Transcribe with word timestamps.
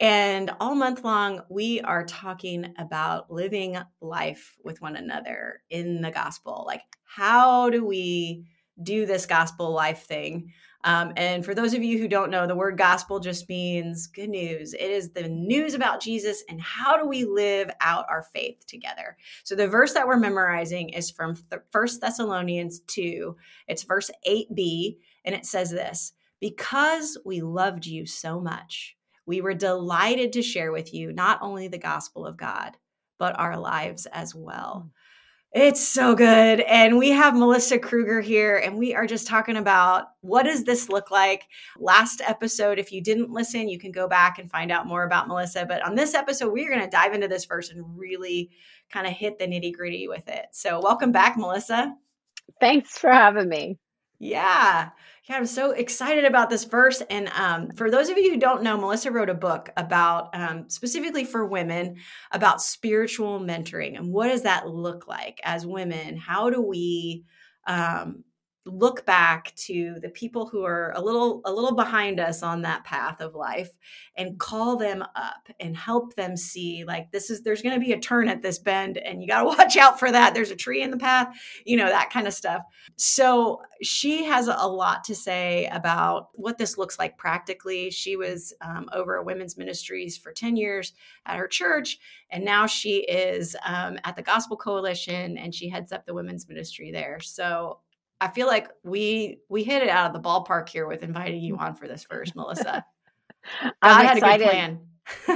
And 0.00 0.50
all 0.60 0.76
month 0.76 1.02
long, 1.02 1.40
we 1.48 1.80
are 1.80 2.04
talking 2.04 2.72
about 2.78 3.32
living 3.32 3.78
life 4.00 4.56
with 4.62 4.80
one 4.80 4.94
another 4.94 5.62
in 5.70 6.02
the 6.02 6.12
gospel. 6.12 6.64
Like, 6.66 6.82
how 7.04 7.68
do 7.70 7.84
we 7.84 8.46
do 8.80 9.06
this 9.06 9.26
gospel 9.26 9.72
life 9.72 10.04
thing? 10.04 10.52
Um, 10.84 11.12
and 11.16 11.44
for 11.44 11.54
those 11.54 11.74
of 11.74 11.82
you 11.82 11.98
who 11.98 12.06
don't 12.06 12.30
know, 12.30 12.46
the 12.46 12.54
word 12.54 12.78
gospel 12.78 13.18
just 13.18 13.48
means 13.48 14.06
good 14.06 14.30
news. 14.30 14.74
It 14.74 14.90
is 14.90 15.10
the 15.10 15.28
news 15.28 15.74
about 15.74 16.00
Jesus 16.00 16.44
and 16.48 16.60
how 16.60 16.96
do 16.96 17.08
we 17.08 17.24
live 17.24 17.68
out 17.80 18.06
our 18.08 18.22
faith 18.22 18.64
together. 18.68 19.16
So 19.42 19.56
the 19.56 19.66
verse 19.66 19.94
that 19.94 20.06
we're 20.06 20.16
memorizing 20.16 20.90
is 20.90 21.10
from 21.10 21.36
First 21.72 22.00
Thessalonians 22.00 22.80
2. 22.86 23.36
It's 23.66 23.82
verse 23.82 24.12
8b, 24.26 24.96
and 25.24 25.34
it 25.34 25.44
says 25.44 25.70
this 25.70 26.12
Because 26.40 27.18
we 27.24 27.40
loved 27.40 27.84
you 27.84 28.06
so 28.06 28.40
much 28.40 28.96
we 29.28 29.42
were 29.42 29.52
delighted 29.52 30.32
to 30.32 30.42
share 30.42 30.72
with 30.72 30.94
you 30.94 31.12
not 31.12 31.38
only 31.42 31.68
the 31.68 31.76
gospel 31.76 32.24
of 32.24 32.38
God, 32.38 32.78
but 33.18 33.38
our 33.38 33.58
lives 33.58 34.06
as 34.06 34.34
well. 34.34 34.86
Mm. 35.54 35.66
It's 35.66 35.86
so 35.86 36.14
good. 36.14 36.60
And 36.60 36.96
we 36.96 37.10
have 37.10 37.36
Melissa 37.36 37.78
Kruger 37.78 38.22
here, 38.22 38.56
and 38.56 38.78
we 38.78 38.94
are 38.94 39.06
just 39.06 39.26
talking 39.26 39.58
about 39.58 40.06
what 40.22 40.44
does 40.44 40.64
this 40.64 40.88
look 40.88 41.10
like? 41.10 41.44
Last 41.78 42.22
episode, 42.26 42.78
if 42.78 42.90
you 42.90 43.02
didn't 43.02 43.30
listen, 43.30 43.68
you 43.68 43.78
can 43.78 43.92
go 43.92 44.08
back 44.08 44.38
and 44.38 44.50
find 44.50 44.72
out 44.72 44.86
more 44.86 45.04
about 45.04 45.28
Melissa. 45.28 45.66
But 45.66 45.84
on 45.84 45.94
this 45.94 46.14
episode, 46.14 46.50
we're 46.50 46.70
going 46.70 46.84
to 46.84 46.90
dive 46.90 47.12
into 47.12 47.28
this 47.28 47.44
verse 47.44 47.70
and 47.70 47.98
really 47.98 48.50
kind 48.90 49.06
of 49.06 49.12
hit 49.12 49.38
the 49.38 49.46
nitty 49.46 49.74
gritty 49.74 50.08
with 50.08 50.26
it. 50.28 50.46
So, 50.52 50.80
welcome 50.80 51.12
back, 51.12 51.36
Melissa. 51.36 51.94
Thanks 52.60 52.96
for 52.96 53.10
having 53.10 53.48
me. 53.48 53.78
Yeah. 54.18 54.88
Yeah, 55.28 55.36
I'm 55.36 55.46
so 55.46 55.72
excited 55.72 56.24
about 56.24 56.48
this 56.48 56.64
verse. 56.64 57.02
And 57.10 57.28
um, 57.28 57.70
for 57.72 57.90
those 57.90 58.08
of 58.08 58.16
you 58.16 58.32
who 58.32 58.38
don't 58.38 58.62
know, 58.62 58.78
Melissa 58.78 59.10
wrote 59.10 59.28
a 59.28 59.34
book 59.34 59.68
about 59.76 60.34
um, 60.34 60.70
specifically 60.70 61.24
for 61.24 61.44
women 61.44 61.96
about 62.32 62.62
spiritual 62.62 63.38
mentoring 63.38 63.98
and 63.98 64.10
what 64.10 64.28
does 64.28 64.42
that 64.42 64.68
look 64.68 65.06
like 65.06 65.38
as 65.44 65.66
women? 65.66 66.16
How 66.16 66.48
do 66.48 66.62
we 66.62 67.24
um, 67.66 68.24
look 68.68 69.04
back 69.06 69.54
to 69.56 69.96
the 70.00 70.08
people 70.10 70.46
who 70.46 70.64
are 70.64 70.92
a 70.94 71.00
little 71.00 71.40
a 71.44 71.52
little 71.52 71.74
behind 71.74 72.20
us 72.20 72.42
on 72.42 72.62
that 72.62 72.84
path 72.84 73.20
of 73.20 73.34
life 73.34 73.70
and 74.16 74.38
call 74.38 74.76
them 74.76 75.02
up 75.16 75.48
and 75.60 75.76
help 75.76 76.14
them 76.14 76.36
see 76.36 76.84
like 76.84 77.10
this 77.10 77.30
is 77.30 77.42
there's 77.42 77.62
going 77.62 77.78
to 77.78 77.84
be 77.84 77.92
a 77.92 77.98
turn 77.98 78.28
at 78.28 78.42
this 78.42 78.58
bend 78.58 78.98
and 78.98 79.22
you 79.22 79.28
got 79.28 79.40
to 79.40 79.46
watch 79.58 79.76
out 79.76 79.98
for 79.98 80.10
that. 80.10 80.34
There's 80.34 80.50
a 80.50 80.56
tree 80.56 80.82
in 80.82 80.90
the 80.90 80.96
path 80.96 81.28
you 81.64 81.76
know 81.76 81.88
that 81.88 82.10
kind 82.10 82.26
of 82.26 82.34
stuff. 82.34 82.62
So 82.96 83.60
she 83.82 84.24
has 84.24 84.48
a 84.48 84.66
lot 84.66 85.04
to 85.04 85.14
say 85.14 85.66
about 85.66 86.28
what 86.34 86.58
this 86.58 86.78
looks 86.78 86.98
like 86.98 87.16
practically. 87.16 87.90
She 87.90 88.16
was 88.16 88.52
um, 88.60 88.88
over 88.92 89.22
women's 89.22 89.56
ministries 89.56 90.16
for 90.16 90.32
10 90.32 90.56
years 90.56 90.92
at 91.26 91.36
her 91.36 91.46
church 91.48 91.98
and 92.30 92.44
now 92.44 92.66
she 92.66 92.98
is 93.04 93.56
um, 93.64 93.98
at 94.04 94.16
the 94.16 94.22
gospel 94.22 94.56
coalition 94.56 95.38
and 95.38 95.54
she 95.54 95.68
heads 95.68 95.92
up 95.92 96.06
the 96.06 96.14
women's 96.14 96.48
ministry 96.48 96.90
there. 96.90 97.20
So 97.20 97.80
I 98.20 98.28
feel 98.28 98.46
like 98.46 98.68
we 98.82 99.40
we 99.48 99.64
hit 99.64 99.82
it 99.82 99.88
out 99.88 100.14
of 100.14 100.22
the 100.22 100.26
ballpark 100.26 100.68
here 100.68 100.86
with 100.86 101.02
inviting 101.02 101.40
you 101.40 101.56
on 101.56 101.74
for 101.74 101.86
this 101.86 102.04
first, 102.04 102.34
Melissa. 102.34 102.84
God 103.62 103.72
had 103.82 104.16
excited. 104.16 104.42
a 104.42 104.44
good 104.44 104.50
plan. 104.50 104.80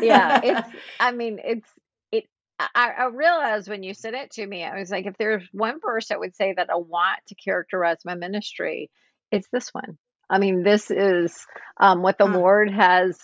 yeah, 0.03 0.41
it's. 0.43 0.69
I 1.01 1.13
mean, 1.13 1.39
it's. 1.43 1.69
It. 2.11 2.25
I, 2.59 2.91
I 2.99 3.07
realized 3.07 3.69
when 3.69 3.83
you 3.83 3.95
said 3.95 4.15
it 4.15 4.33
to 4.33 4.47
me, 4.47 4.65
I 4.65 4.79
was 4.79 4.91
like, 4.91 5.07
if 5.07 5.17
there's 5.17 5.47
one 5.53 5.81
verse 5.81 6.09
that 6.09 6.21
would 6.21 6.35
say 6.35 6.55
that 6.57 6.71
I 6.71 6.77
want 6.77 7.21
to 7.29 7.35
characterize 7.35 7.99
my 8.05 8.15
ministry, 8.15 8.91
it's 9.31 9.49
this 9.53 9.69
one. 9.73 9.99
I 10.29 10.39
mean, 10.39 10.63
this 10.63 10.91
is 10.91 11.47
um, 11.79 12.03
what 12.03 12.19
the 12.19 12.27
huh. 12.27 12.39
Lord 12.39 12.71
has 12.71 13.19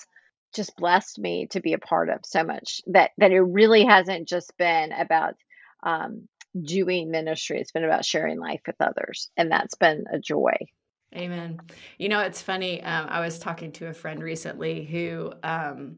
just 0.55 0.77
blessed 0.77 1.19
me 1.19 1.47
to 1.51 1.61
be 1.61 1.73
a 1.73 1.79
part 1.79 2.09
of 2.09 2.21
so 2.25 2.45
much 2.45 2.81
that 2.87 3.11
that 3.19 3.33
it 3.33 3.41
really 3.41 3.85
hasn't 3.85 4.29
just 4.29 4.53
been 4.57 4.93
about 4.93 5.35
um, 5.83 6.29
doing 6.61 7.11
ministry. 7.11 7.61
It's 7.61 7.73
been 7.73 7.85
about 7.85 8.05
sharing 8.05 8.39
life 8.39 8.61
with 8.67 8.77
others, 8.81 9.31
and 9.37 9.51
that's 9.51 9.75
been 9.75 10.05
a 10.13 10.19
joy. 10.19 10.55
Amen. 11.15 11.61
You 11.99 12.09
know, 12.09 12.21
it's 12.21 12.43
funny. 12.43 12.83
Um, 12.83 13.07
I 13.09 13.21
was 13.21 13.39
talking 13.39 13.73
to 13.73 13.87
a 13.87 13.95
friend 13.95 14.23
recently 14.23 14.85
who 14.85 15.33
um, 15.43 15.97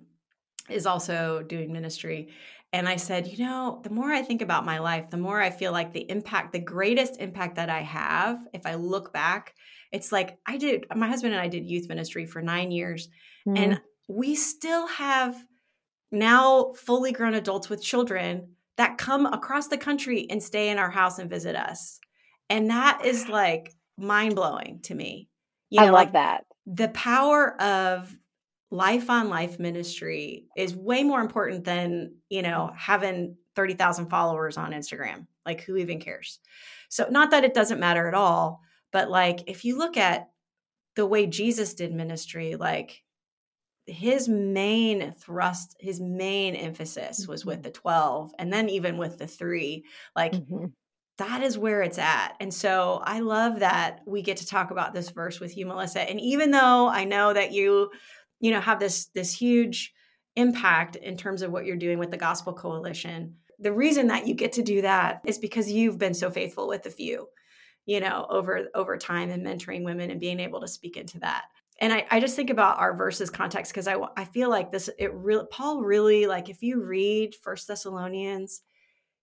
is 0.68 0.86
also 0.86 1.42
doing 1.42 1.72
ministry. 1.72 2.28
And 2.72 2.88
I 2.88 2.96
said, 2.96 3.26
you 3.26 3.44
know, 3.44 3.80
the 3.82 3.90
more 3.90 4.12
I 4.12 4.22
think 4.22 4.42
about 4.42 4.64
my 4.64 4.78
life, 4.78 5.10
the 5.10 5.16
more 5.16 5.40
I 5.40 5.50
feel 5.50 5.72
like 5.72 5.92
the 5.92 6.08
impact, 6.08 6.52
the 6.52 6.60
greatest 6.60 7.20
impact 7.20 7.56
that 7.56 7.68
I 7.68 7.80
have, 7.80 8.38
if 8.52 8.64
I 8.64 8.74
look 8.76 9.12
back, 9.12 9.54
it's 9.90 10.12
like 10.12 10.38
I 10.46 10.56
did, 10.56 10.86
my 10.94 11.08
husband 11.08 11.34
and 11.34 11.42
I 11.42 11.48
did 11.48 11.66
youth 11.66 11.88
ministry 11.88 12.26
for 12.26 12.40
nine 12.40 12.70
years. 12.70 13.08
Mm-hmm. 13.48 13.56
And 13.56 13.80
we 14.06 14.36
still 14.36 14.86
have 14.86 15.36
now 16.12 16.72
fully 16.74 17.10
grown 17.10 17.34
adults 17.34 17.68
with 17.68 17.82
children 17.82 18.50
that 18.80 18.96
come 18.96 19.26
across 19.26 19.68
the 19.68 19.76
country 19.76 20.26
and 20.30 20.42
stay 20.42 20.70
in 20.70 20.78
our 20.78 20.88
house 20.88 21.18
and 21.18 21.28
visit 21.28 21.54
us. 21.54 22.00
And 22.48 22.70
that 22.70 23.04
is 23.04 23.28
like 23.28 23.74
mind 23.98 24.34
blowing 24.34 24.80
to 24.84 24.94
me. 24.94 25.28
You 25.68 25.80
know, 25.80 25.82
I 25.82 25.90
love 25.90 25.94
like 25.94 26.12
that. 26.12 26.46
The 26.64 26.88
power 26.88 27.60
of 27.60 28.16
life 28.70 29.10
on 29.10 29.28
life 29.28 29.58
ministry 29.58 30.46
is 30.56 30.74
way 30.74 31.02
more 31.02 31.20
important 31.20 31.64
than, 31.64 32.14
you 32.30 32.40
know, 32.40 32.70
having 32.74 33.36
30,000 33.54 34.08
followers 34.08 34.56
on 34.56 34.72
Instagram. 34.72 35.26
Like, 35.44 35.60
who 35.60 35.76
even 35.76 36.00
cares? 36.00 36.40
So, 36.88 37.06
not 37.10 37.32
that 37.32 37.44
it 37.44 37.52
doesn't 37.52 37.80
matter 37.80 38.08
at 38.08 38.14
all, 38.14 38.62
but 38.92 39.10
like, 39.10 39.40
if 39.46 39.66
you 39.66 39.76
look 39.76 39.98
at 39.98 40.30
the 40.96 41.04
way 41.04 41.26
Jesus 41.26 41.74
did 41.74 41.92
ministry, 41.92 42.56
like, 42.56 43.02
his 43.90 44.28
main 44.28 45.12
thrust, 45.18 45.76
his 45.80 46.00
main 46.00 46.54
emphasis 46.54 47.26
was 47.26 47.44
with 47.44 47.58
mm-hmm. 47.58 47.62
the 47.64 47.70
12 47.70 48.34
and 48.38 48.52
then 48.52 48.68
even 48.68 48.96
with 48.96 49.18
the 49.18 49.26
three. 49.26 49.84
Like 50.14 50.32
mm-hmm. 50.32 50.66
that 51.18 51.42
is 51.42 51.58
where 51.58 51.82
it's 51.82 51.98
at. 51.98 52.34
And 52.40 52.52
so 52.52 53.00
I 53.04 53.20
love 53.20 53.60
that 53.60 54.00
we 54.06 54.22
get 54.22 54.38
to 54.38 54.46
talk 54.46 54.70
about 54.70 54.94
this 54.94 55.10
verse 55.10 55.40
with 55.40 55.56
you, 55.56 55.66
Melissa. 55.66 56.08
And 56.08 56.20
even 56.20 56.50
though 56.50 56.88
I 56.88 57.04
know 57.04 57.32
that 57.32 57.52
you, 57.52 57.90
you 58.40 58.50
know, 58.50 58.60
have 58.60 58.80
this 58.80 59.06
this 59.06 59.34
huge 59.34 59.92
impact 60.36 60.96
in 60.96 61.16
terms 61.16 61.42
of 61.42 61.50
what 61.50 61.66
you're 61.66 61.76
doing 61.76 61.98
with 61.98 62.10
the 62.10 62.16
Gospel 62.16 62.52
Coalition, 62.52 63.36
the 63.58 63.72
reason 63.72 64.06
that 64.06 64.26
you 64.26 64.34
get 64.34 64.52
to 64.54 64.62
do 64.62 64.82
that 64.82 65.20
is 65.26 65.38
because 65.38 65.70
you've 65.70 65.98
been 65.98 66.14
so 66.14 66.30
faithful 66.30 66.68
with 66.68 66.82
the 66.82 66.90
few 66.90 67.26
you 67.86 67.98
know 67.98 68.26
over 68.28 68.68
over 68.74 68.96
time 68.96 69.30
and 69.30 69.44
mentoring 69.44 69.84
women 69.84 70.10
and 70.10 70.20
being 70.20 70.38
able 70.38 70.60
to 70.60 70.68
speak 70.68 70.96
into 70.96 71.18
that 71.18 71.44
and 71.80 71.92
I, 71.92 72.06
I 72.10 72.20
just 72.20 72.36
think 72.36 72.50
about 72.50 72.78
our 72.78 72.94
verses 72.94 73.30
context 73.30 73.72
because 73.72 73.88
I, 73.88 73.96
I 74.16 74.24
feel 74.24 74.50
like 74.50 74.70
this 74.70 74.90
it 74.98 75.12
really 75.14 75.46
paul 75.50 75.80
really 75.80 76.26
like 76.26 76.48
if 76.48 76.62
you 76.62 76.82
read 76.82 77.34
first 77.34 77.66
thessalonians 77.66 78.62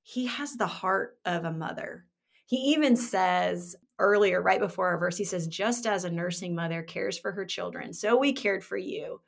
he 0.02 0.26
has 0.28 0.56
the 0.56 0.68
heart 0.68 1.18
of 1.26 1.44
a 1.44 1.52
mother. 1.52 2.06
He 2.46 2.56
even 2.74 2.96
says 2.96 3.76
earlier 4.00 4.42
right 4.42 4.60
before 4.60 4.88
our 4.88 4.98
verse 4.98 5.18
he 5.18 5.26
says 5.26 5.48
just 5.48 5.86
as 5.86 6.04
a 6.04 6.10
nursing 6.10 6.56
mother 6.56 6.82
cares 6.82 7.18
for 7.18 7.32
her 7.32 7.46
children 7.46 7.94
so 7.94 8.18
we 8.18 8.34
cared 8.34 8.64
for 8.64 8.78
you. 8.78 9.22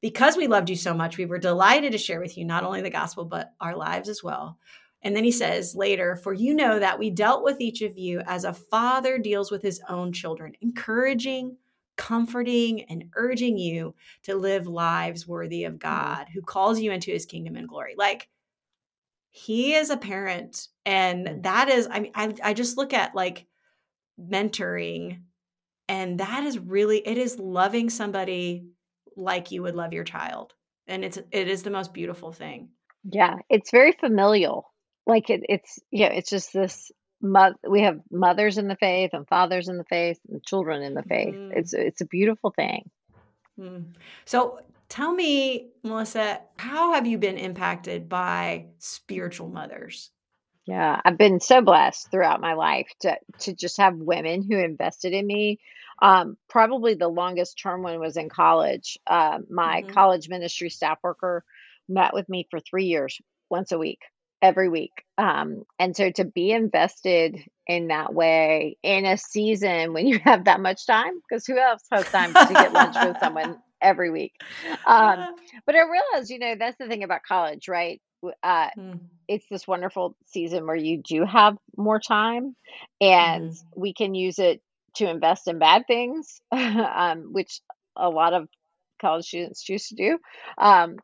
Because 0.00 0.34
we 0.34 0.46
loved 0.46 0.70
you 0.70 0.76
so 0.76 0.94
much 0.94 1.18
we 1.18 1.26
were 1.26 1.38
delighted 1.38 1.92
to 1.92 1.98
share 1.98 2.20
with 2.20 2.38
you 2.38 2.44
not 2.44 2.64
only 2.64 2.80
the 2.80 2.90
gospel 2.90 3.24
but 3.24 3.52
our 3.60 3.76
lives 3.76 4.08
as 4.08 4.22
well. 4.22 4.58
And 5.02 5.16
then 5.16 5.24
he 5.24 5.32
says 5.32 5.74
later, 5.74 6.16
For 6.16 6.32
you 6.32 6.54
know 6.54 6.78
that 6.78 6.98
we 6.98 7.10
dealt 7.10 7.42
with 7.42 7.60
each 7.60 7.82
of 7.82 7.96
you 7.96 8.20
as 8.26 8.44
a 8.44 8.52
father 8.52 9.18
deals 9.18 9.50
with 9.50 9.62
his 9.62 9.80
own 9.88 10.12
children, 10.12 10.52
encouraging, 10.60 11.56
comforting 12.00 12.84
and 12.84 13.10
urging 13.14 13.58
you 13.58 13.94
to 14.22 14.34
live 14.34 14.66
lives 14.66 15.28
worthy 15.28 15.64
of 15.64 15.74
mm-hmm. 15.74 15.88
God 15.88 16.28
who 16.32 16.40
calls 16.40 16.80
you 16.80 16.92
into 16.92 17.10
his 17.10 17.26
kingdom 17.26 17.56
and 17.56 17.68
glory. 17.68 17.94
Like 17.96 18.26
he 19.28 19.74
is 19.74 19.90
a 19.90 19.98
parent 19.98 20.68
and 20.86 21.26
mm. 21.26 21.42
that 21.42 21.68
is 21.68 21.86
I 21.90 22.00
mean 22.00 22.12
I 22.14 22.34
I 22.42 22.54
just 22.54 22.78
look 22.78 22.94
at 22.94 23.14
like 23.14 23.46
mentoring 24.18 25.20
and 25.88 26.20
that 26.20 26.44
is 26.44 26.58
really 26.58 27.06
it 27.06 27.18
is 27.18 27.38
loving 27.38 27.90
somebody 27.90 28.64
like 29.14 29.50
you 29.50 29.62
would 29.62 29.76
love 29.76 29.92
your 29.92 30.04
child. 30.04 30.54
And 30.86 31.04
it's 31.04 31.18
it 31.30 31.48
is 31.48 31.62
the 31.62 31.70
most 31.70 31.92
beautiful 31.92 32.32
thing. 32.32 32.70
Yeah, 33.04 33.36
it's 33.50 33.70
very 33.70 33.92
familial. 33.92 34.72
Like 35.06 35.28
it, 35.28 35.42
it's 35.50 35.78
yeah, 35.90 36.08
it's 36.08 36.30
just 36.30 36.54
this 36.54 36.90
mo- 37.20 37.54
we 37.68 37.82
have 37.82 38.00
mothers 38.10 38.58
in 38.58 38.68
the 38.68 38.76
faith 38.76 39.10
and 39.12 39.26
fathers 39.28 39.68
in 39.68 39.76
the 39.76 39.84
faith 39.84 40.18
and 40.28 40.44
children 40.44 40.82
in 40.82 40.94
the 40.94 41.02
faith. 41.02 41.34
Mm. 41.34 41.56
It's 41.56 41.72
it's 41.72 42.00
a 42.00 42.06
beautiful 42.06 42.50
thing. 42.50 42.90
Mm. 43.58 43.94
So 44.24 44.60
tell 44.88 45.12
me, 45.12 45.70
Melissa, 45.82 46.40
how 46.58 46.92
have 46.92 47.06
you 47.06 47.18
been 47.18 47.38
impacted 47.38 48.08
by 48.08 48.66
spiritual 48.78 49.48
mothers? 49.48 50.10
Yeah, 50.66 51.00
I've 51.04 51.18
been 51.18 51.40
so 51.40 51.62
blessed 51.62 52.10
throughout 52.10 52.40
my 52.40 52.52
life 52.54 52.88
to 53.00 53.16
to 53.40 53.54
just 53.54 53.78
have 53.78 53.96
women 53.96 54.42
who 54.42 54.58
invested 54.58 55.12
in 55.12 55.26
me. 55.26 55.58
Um, 56.02 56.36
probably 56.48 56.94
the 56.94 57.08
longest 57.08 57.58
term 57.60 57.82
one 57.82 57.98
was 57.98 58.16
in 58.16 58.28
college. 58.28 58.98
Uh, 59.06 59.40
my 59.50 59.82
Mhm. 59.82 59.88
college 59.88 60.28
ministry 60.28 60.70
staff 60.70 60.98
worker 61.02 61.44
met 61.88 62.14
with 62.14 62.28
me 62.28 62.46
for 62.50 62.60
three 62.60 62.84
years, 62.84 63.20
once 63.50 63.72
a 63.72 63.78
week, 63.78 64.00
every 64.42 64.68
week. 64.68 65.04
Um, 65.18 65.64
and 65.78 65.96
so 65.96 66.10
to 66.12 66.24
be 66.24 66.50
invested 66.52 67.38
in 67.66 67.88
that 67.88 68.14
way 68.14 68.76
in 68.82 69.04
a 69.06 69.16
season 69.16 69.92
when 69.92 70.06
you 70.06 70.18
have 70.24 70.44
that 70.44 70.60
much 70.60 70.86
time, 70.86 71.12
because 71.28 71.46
who 71.46 71.58
else 71.58 71.82
has 71.92 72.04
time 72.06 72.32
to 72.32 72.54
get 72.54 72.72
lunch 72.72 72.96
with 73.02 73.18
someone 73.20 73.58
every 73.80 74.10
week? 74.10 74.32
Um, 74.86 75.34
but 75.66 75.74
I 75.74 75.80
realized, 75.82 76.30
you 76.30 76.38
know, 76.38 76.54
that's 76.58 76.78
the 76.78 76.88
thing 76.88 77.02
about 77.02 77.22
college, 77.26 77.68
right? 77.68 78.00
Uh, 78.42 78.68
Mm, 78.76 79.00
it's 79.28 79.46
this 79.50 79.66
wonderful 79.66 80.16
season 80.26 80.66
where 80.66 80.76
you 80.76 81.02
do 81.02 81.24
have 81.24 81.56
more 81.76 82.00
time 82.00 82.56
and 83.00 83.52
mhm. 83.52 83.62
we 83.76 83.94
can 83.94 84.14
use 84.14 84.38
it 84.38 84.60
to 84.96 85.08
invest 85.08 85.46
in 85.48 85.58
bad 85.58 85.84
things, 85.86 86.40
um, 86.52 87.32
which 87.32 87.60
a 87.96 88.08
lot 88.10 88.32
of 88.32 88.48
college 89.00 89.26
students 89.26 89.62
choose 89.62 89.88
to 89.88 89.94
do. 89.94 90.18
Um, 90.58 90.96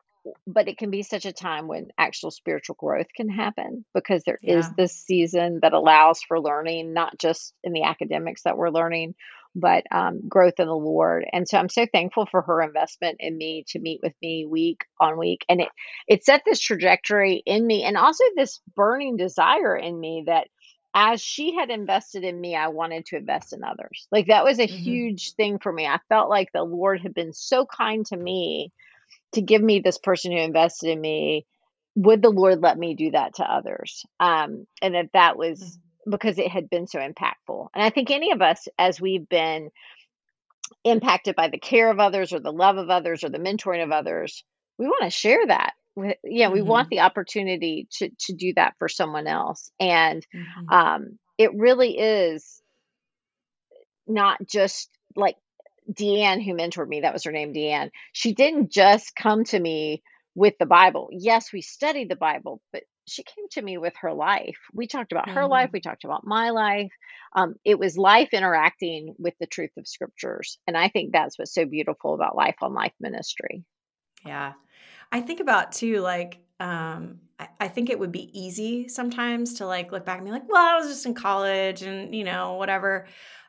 but 0.47 0.67
it 0.67 0.77
can 0.77 0.91
be 0.91 1.03
such 1.03 1.25
a 1.25 1.33
time 1.33 1.67
when 1.67 1.87
actual 1.97 2.31
spiritual 2.31 2.75
growth 2.79 3.07
can 3.15 3.29
happen 3.29 3.85
because 3.93 4.23
there 4.25 4.39
is 4.45 4.67
Yeah. 4.67 4.73
this 4.77 4.93
season 4.93 5.59
that 5.61 5.73
allows 5.73 6.21
for 6.21 6.39
learning, 6.39 6.93
not 6.93 7.17
just 7.17 7.53
in 7.63 7.73
the 7.73 7.83
academics 7.83 8.43
that 8.43 8.57
we're 8.57 8.69
learning, 8.69 9.15
but 9.55 9.83
um, 9.91 10.21
growth 10.27 10.59
in 10.59 10.67
the 10.67 10.75
Lord. 10.75 11.25
And 11.31 11.47
so 11.47 11.57
I'm 11.57 11.69
so 11.69 11.85
thankful 11.91 12.25
for 12.27 12.41
her 12.43 12.61
investment 12.61 13.17
in 13.19 13.37
me 13.37 13.65
to 13.69 13.79
meet 13.79 14.01
with 14.03 14.13
me 14.21 14.45
week 14.45 14.85
on 14.99 15.17
week. 15.17 15.45
And 15.49 15.61
it 15.61 15.69
it 16.07 16.25
set 16.25 16.43
this 16.45 16.59
trajectory 16.59 17.41
in 17.45 17.65
me 17.65 17.83
and 17.83 17.97
also 17.97 18.23
this 18.35 18.61
burning 18.75 19.17
desire 19.17 19.75
in 19.75 19.99
me 19.99 20.23
that 20.27 20.47
as 20.95 21.21
she 21.21 21.55
had 21.55 21.69
invested 21.69 22.23
in 22.23 22.39
me, 22.39 22.55
I 22.55 22.69
wanted 22.69 23.05
to 23.07 23.17
invest 23.17 23.53
in 23.53 23.63
others. 23.63 24.07
Like 24.11 24.27
that 24.27 24.43
was 24.43 24.59
a 24.59 24.65
Mhm. 24.67 24.67
huge 24.67 25.33
thing 25.35 25.59
for 25.59 25.71
me. 25.71 25.85
I 25.85 25.99
felt 26.09 26.29
like 26.29 26.49
the 26.53 26.63
Lord 26.63 27.01
had 27.01 27.13
been 27.13 27.33
so 27.33 27.65
kind 27.65 28.05
to 28.07 28.17
me 28.17 28.71
to 29.33 29.41
give 29.41 29.61
me 29.61 29.79
this 29.79 29.97
person 29.97 30.31
who 30.31 30.37
invested 30.39 30.89
in 30.89 31.01
me. 31.01 31.45
Would 31.95 32.21
the 32.21 32.29
Lord 32.29 32.61
let 32.61 32.77
me 32.77 32.95
do 32.95 33.11
that 33.11 33.35
to 33.35 33.43
others? 33.43 34.05
Um, 34.19 34.67
and 34.81 34.95
that 34.95 35.09
that 35.13 35.37
was 35.37 35.61
Mm. 35.61 36.11
because 36.11 36.37
it 36.37 36.49
had 36.49 36.69
been 36.69 36.87
so 36.87 36.99
impactful. 36.99 37.67
And 37.73 37.83
I 37.83 37.89
think 37.89 38.11
any 38.11 38.31
of 38.31 38.41
us, 38.41 38.67
as 38.77 39.01
we've 39.01 39.27
been 39.27 39.71
impacted 40.83 41.35
by 41.35 41.49
the 41.49 41.59
care 41.59 41.89
of 41.89 41.99
others 41.99 42.33
or 42.33 42.39
the 42.39 42.51
love 42.51 42.77
of 42.77 42.89
others 42.89 43.23
or 43.23 43.29
the 43.29 43.39
mentoring 43.39 43.83
of 43.83 43.91
others, 43.91 44.43
we 44.77 44.85
want 44.85 45.03
to 45.03 45.09
share 45.09 45.45
that. 45.47 45.73
We, 45.95 46.15
yeah, 46.23 46.49
we 46.49 46.61
want 46.61 46.87
Mhm. 46.87 46.89
the 46.89 46.99
opportunity 47.01 47.87
to 47.97 48.09
to 48.09 48.33
do 48.33 48.53
that 48.55 48.75
for 48.77 48.87
someone 48.87 49.27
else, 49.27 49.71
and 49.79 50.25
Mhm. 50.35 50.71
um, 50.71 51.19
it 51.37 51.53
really 51.55 51.97
is 51.97 52.61
not 54.07 54.39
just 54.47 54.89
like 55.15 55.35
Deanne 55.91 56.43
who 56.43 56.53
mentored 56.53 56.87
me. 56.87 57.01
That 57.01 57.13
was 57.13 57.23
her 57.23 57.31
name, 57.31 57.53
Deanne. 57.53 57.91
She 58.11 58.33
didn't 58.33 58.71
just 58.71 59.15
come 59.15 59.43
to 59.45 59.59
me 59.59 60.03
with 60.35 60.53
the 60.59 60.65
Bible. 60.65 61.09
Yes, 61.11 61.51
we 61.51 61.61
studied 61.61 62.09
the 62.09 62.15
Bible, 62.15 62.61
but 62.71 62.83
she 63.05 63.23
came 63.23 63.45
to 63.51 63.61
me 63.61 63.77
with 63.77 63.93
her 64.01 64.13
life. 64.13 64.57
We 64.73 64.85
talked 64.85 65.11
about 65.11 65.29
her 65.29 65.47
life. 65.47 65.69
Mhm. 65.69 65.73
We 65.73 65.81
talked 65.81 66.03
about 66.03 66.27
my 66.27 66.49
life. 66.49 66.91
Um, 67.33 67.55
it 67.63 67.79
was 67.79 67.97
life 67.97 68.29
interacting 68.33 69.15
with 69.17 69.33
the 69.39 69.47
truth 69.47 69.71
of 69.77 69.87
scriptures, 69.87 70.59
and 70.67 70.77
I 70.77 70.89
think 70.89 71.13
that's 71.13 71.39
what's 71.39 71.53
so 71.53 71.65
beautiful 71.65 72.13
about 72.13 72.35
life 72.35 72.57
on 72.61 72.73
life 72.73 72.93
ministry. 72.99 73.63
Yeah. 74.25 74.53
I 75.11 75.21
think 75.21 75.39
about 75.39 75.71
too, 75.71 76.01
like, 76.01 76.39
um, 76.59 77.21
I, 77.39 77.47
I 77.61 77.67
think 77.69 77.89
it 77.89 77.97
would 77.97 78.11
be 78.11 78.29
easy 78.37 78.89
sometimes 78.89 79.53
to 79.55 79.65
like 79.65 79.91
look 79.91 80.05
back 80.05 80.17
and 80.17 80.25
be 80.25 80.31
like, 80.31 80.49
well, 80.49 80.57
I 80.57 80.77
was 80.77 80.87
just 80.87 81.05
in 81.05 81.13
college 81.13 81.81
and, 81.81 82.13
you 82.13 82.23
know, 82.23 82.55
whatever. 82.55 83.07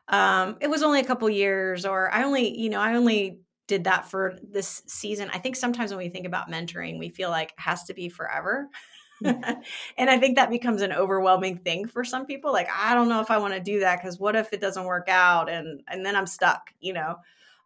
Um, 0.09 0.57
it 0.59 0.69
was 0.69 0.83
only 0.83 0.99
a 0.99 1.05
couple 1.05 1.29
years, 1.29 1.85
or 1.85 2.11
I 2.13 2.23
only, 2.23 2.57
you 2.59 2.69
know, 2.69 2.79
I 2.79 2.95
only 2.95 3.39
did 3.67 3.83
that 3.83 4.09
for 4.09 4.37
this 4.43 4.81
season. 4.87 5.29
I 5.31 5.37
think 5.37 5.55
sometimes 5.55 5.91
when 5.91 5.99
we 5.99 6.09
think 6.09 6.25
about 6.25 6.49
mentoring, 6.49 6.97
we 6.97 7.09
feel 7.09 7.29
like 7.29 7.49
it 7.49 7.59
has 7.59 7.83
to 7.85 7.93
be 7.93 8.09
forever. 8.09 8.67
and 9.23 10.09
I 10.09 10.17
think 10.17 10.37
that 10.37 10.49
becomes 10.49 10.81
an 10.81 10.93
overwhelming 10.93 11.57
thing 11.57 11.87
for 11.87 12.03
some 12.03 12.25
people. 12.25 12.51
Like, 12.51 12.69
I 12.75 12.95
don't 12.95 13.09
know 13.09 13.21
if 13.21 13.29
I 13.29 13.37
want 13.37 13.53
to 13.53 13.59
do 13.59 13.81
that 13.81 13.99
because 13.99 14.19
what 14.19 14.35
if 14.35 14.51
it 14.53 14.61
doesn't 14.61 14.85
work 14.85 15.07
out 15.09 15.49
and 15.49 15.81
and 15.87 16.05
then 16.05 16.15
I'm 16.15 16.27
stuck, 16.27 16.73
you 16.79 16.93
know? 16.93 17.17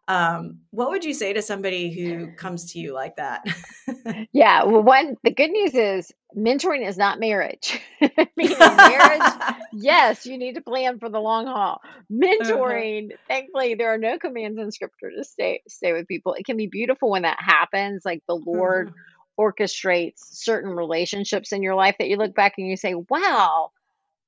Um, 0.08 0.60
what 0.70 0.90
would 0.90 1.04
you 1.04 1.14
say 1.14 1.32
to 1.32 1.42
somebody 1.42 1.90
who 1.92 2.32
comes 2.32 2.72
to 2.72 2.78
you 2.78 2.92
like 2.92 3.16
that? 3.16 3.44
Yeah, 4.32 4.64
well, 4.64 4.82
one 4.82 5.16
the 5.22 5.30
good 5.30 5.50
news 5.50 5.74
is 5.74 6.12
mentoring 6.36 6.86
is 6.86 6.96
not 6.98 7.20
marriage. 7.20 7.80
Meaning 8.36 8.58
marriage, 8.58 9.32
yes, 9.72 10.26
you 10.26 10.36
need 10.36 10.54
to 10.56 10.60
plan 10.60 10.98
for 10.98 11.08
the 11.08 11.20
long 11.20 11.46
haul. 11.46 11.80
Uh-huh. 11.82 12.02
Mentoring, 12.12 13.10
thankfully, 13.28 13.74
there 13.74 13.94
are 13.94 13.98
no 13.98 14.18
commands 14.18 14.58
in 14.58 14.70
scripture 14.72 15.10
to 15.10 15.24
stay 15.24 15.62
stay 15.68 15.92
with 15.92 16.06
people. 16.08 16.34
It 16.34 16.44
can 16.44 16.56
be 16.56 16.66
beautiful 16.66 17.10
when 17.10 17.22
that 17.22 17.38
happens, 17.40 18.02
like 18.04 18.22
the 18.28 18.36
Lord 18.36 18.88
Mhm. 18.88 18.94
orchestrates 19.40 20.18
certain 20.18 20.70
relationships 20.70 21.52
in 21.52 21.62
your 21.62 21.74
life 21.74 21.96
that 21.98 22.08
you 22.08 22.16
look 22.16 22.34
back 22.34 22.54
and 22.58 22.66
you 22.66 22.76
say, 22.76 22.94
"Wow, 22.94 23.70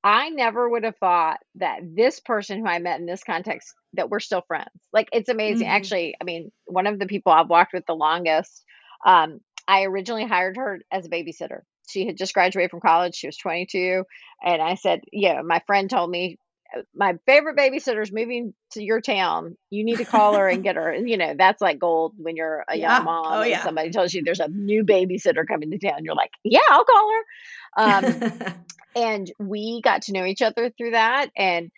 I 0.07 0.29
never 0.29 0.69
would 0.69 0.83
have 0.85 0.97
thought 0.97 1.39
that 1.55 1.79
this 1.83 2.19
person 2.21 2.59
who 2.59 2.67
I 2.67 2.79
met 2.79 2.99
in 2.99 3.05
this 3.05 3.23
context 3.23 3.73
that 3.93 4.09
we're 4.09 4.19
still 4.21 4.41
friends. 4.47 4.69
Like 4.93 5.09
it's 5.11 5.29
amazing. 5.29 5.67
Mhm. 5.67 5.71
Actually, 5.71 6.15
I 6.21 6.23
mean, 6.23 6.51
one 6.65 6.87
of 6.87 6.99
the 6.99 7.07
people 7.07 7.31
I've 7.33 7.49
walked 7.49 7.73
with 7.73 7.85
the 7.87 7.95
longest, 7.95 8.63
um, 9.05 9.39
I 9.67 9.83
originally 9.83 10.25
hired 10.25 10.57
her 10.57 10.79
as 10.91 11.05
a 11.05 11.09
babysitter. 11.09 11.61
She 11.89 12.05
had 12.05 12.17
just 12.17 12.33
graduated 12.33 12.71
from 12.71 12.81
college. 12.81 13.15
She 13.15 13.27
was 13.27 13.37
22. 13.37 14.05
And 14.43 14.61
I 14.61 14.75
said, 14.75 15.01
Yeah, 15.11 15.41
my 15.43 15.61
friend 15.67 15.89
told 15.89 16.09
me 16.09 16.37
"Uh, 16.37 16.46
my 16.95 17.17
favorite 17.25 17.57
babysitter's 17.57 18.11
moving 18.11 18.53
to 18.71 18.83
your 18.83 19.01
town. 19.01 19.57
You 19.69 19.83
need 19.83 19.97
to 19.97 20.05
call 20.05 20.35
her 20.35 20.47
and 20.49 20.63
get 20.63 20.75
her. 20.75 20.89
And, 20.89 21.09
you 21.09 21.17
know, 21.17 21.33
that's 21.37 21.61
like 21.61 21.79
gold 21.79 22.13
when 22.17 22.35
you're 22.35 22.63
a 22.69 22.77
young 22.77 23.03
Yeah. 23.03 23.05
Oh, 23.29 23.41
mom 23.41 23.43
and 23.43 23.49
yeah. 23.49 23.61
somebody 23.61 23.91
tells 23.91 24.13
you 24.13 24.23
there's 24.23 24.39
a 24.39 24.47
new 24.47 24.83
babysitter 24.83 25.47
coming 25.47 25.71
to 25.71 25.77
town. 25.79 26.03
You're 26.03 26.15
like, 26.15 26.31
Yeah, 26.43 26.59
I'll 26.69 26.85
call 26.85 27.11
her. 27.11 27.83
Um, 27.83 28.23
and 28.95 29.31
we 29.39 29.81
got 29.83 30.03
to 30.03 30.13
know 30.13 30.25
each 30.25 30.41
other 30.41 30.69
through 30.69 30.91
that 30.91 31.29
and 31.37 31.71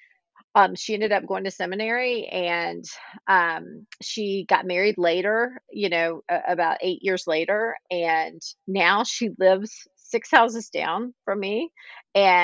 um, 0.56 0.76
she 0.76 0.94
ended 0.96 1.12
up 1.12 1.26
going 1.28 1.44
to 1.46 1.52
seminary 1.52 2.26
and 2.26 2.84
um, 3.28 3.86
she 4.02 4.46
got 4.48 4.66
married 4.66 4.98
later 4.98 5.62
you 5.72 5.90
know 5.90 6.24
a- 6.30 6.52
about 6.54 6.78
eight 6.82 7.04
years 7.04 7.26
later 7.28 7.76
and 7.92 8.42
now 8.68 9.04
she 9.04 9.30
lives 9.38 9.88
six 10.10 10.32
houses 10.32 10.70
down 10.70 11.14
from 11.26 11.40
me 11.40 11.72